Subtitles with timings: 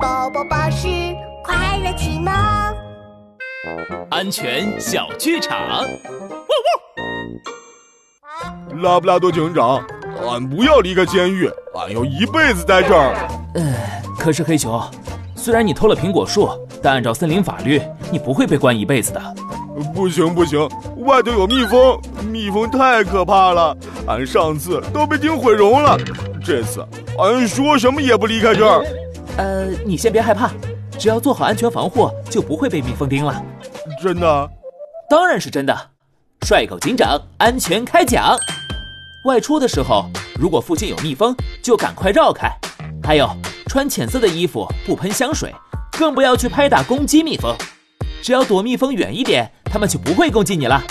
[0.00, 0.88] 宝宝巴士
[1.42, 2.32] 快乐启蒙，
[4.10, 5.56] 安全小剧场。
[8.82, 9.82] 拉布拉多警长，
[10.28, 13.14] 俺不要离开监狱，俺要一辈子在这儿。
[13.54, 13.74] 呃，
[14.18, 14.82] 可是黑熊，
[15.34, 16.48] 虽然你偷了苹果树，
[16.82, 19.34] 但按照森林法律，你不会被关一辈子的。
[19.94, 20.68] 不行不行，
[21.06, 21.98] 外头有蜜蜂，
[22.30, 23.76] 蜜蜂太可怕了，
[24.06, 25.96] 俺上次都被叮毁容了，
[26.44, 26.86] 这次
[27.18, 28.84] 俺说什么也不离开这儿。
[29.36, 30.50] 呃，你先别害怕，
[30.98, 33.42] 只要做好安全防护，就不会被蜜蜂叮了。
[34.02, 34.50] 真的？
[35.10, 35.90] 当然是真的。
[36.46, 38.34] 帅狗警长安全开讲，
[39.26, 40.06] 外出的时候，
[40.40, 42.50] 如果附近有蜜蜂，就赶快绕开。
[43.02, 43.28] 还有，
[43.68, 45.54] 穿浅色的衣服，不喷香水，
[45.98, 47.54] 更不要去拍打攻击蜜蜂。
[48.22, 50.82] 只要躲蜜蜂远一点，它们就不会攻击你了。